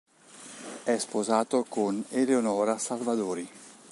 [0.83, 3.47] È sposato con Eleonora Salvadori.